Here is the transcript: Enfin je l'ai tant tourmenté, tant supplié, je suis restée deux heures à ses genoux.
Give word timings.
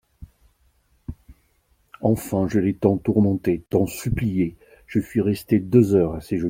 Enfin 2.03 2.47
je 2.47 2.57
l'ai 2.59 2.73
tant 2.73 2.97
tourmenté, 2.97 3.61
tant 3.69 3.85
supplié, 3.85 4.55
je 4.87 4.97
suis 4.99 5.21
restée 5.21 5.59
deux 5.59 5.93
heures 5.93 6.15
à 6.15 6.21
ses 6.21 6.39
genoux. 6.39 6.39